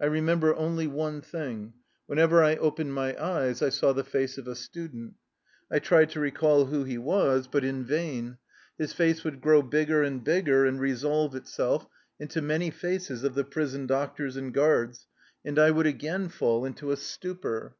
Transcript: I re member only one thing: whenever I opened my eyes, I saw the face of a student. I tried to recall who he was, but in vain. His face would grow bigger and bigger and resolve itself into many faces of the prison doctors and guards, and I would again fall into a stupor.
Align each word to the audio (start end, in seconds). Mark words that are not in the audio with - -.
I 0.00 0.06
re 0.06 0.20
member 0.20 0.52
only 0.56 0.88
one 0.88 1.20
thing: 1.20 1.74
whenever 2.06 2.42
I 2.42 2.56
opened 2.56 2.94
my 2.94 3.16
eyes, 3.22 3.62
I 3.62 3.68
saw 3.68 3.92
the 3.92 4.02
face 4.02 4.36
of 4.36 4.48
a 4.48 4.56
student. 4.56 5.14
I 5.70 5.78
tried 5.78 6.10
to 6.10 6.18
recall 6.18 6.64
who 6.64 6.82
he 6.82 6.98
was, 6.98 7.46
but 7.46 7.62
in 7.62 7.84
vain. 7.84 8.38
His 8.76 8.92
face 8.92 9.22
would 9.22 9.40
grow 9.40 9.62
bigger 9.62 10.02
and 10.02 10.24
bigger 10.24 10.66
and 10.66 10.80
resolve 10.80 11.36
itself 11.36 11.86
into 12.18 12.42
many 12.42 12.72
faces 12.72 13.22
of 13.22 13.36
the 13.36 13.44
prison 13.44 13.86
doctors 13.86 14.36
and 14.36 14.52
guards, 14.52 15.06
and 15.44 15.56
I 15.60 15.70
would 15.70 15.86
again 15.86 16.28
fall 16.28 16.64
into 16.64 16.90
a 16.90 16.96
stupor. 16.96 17.76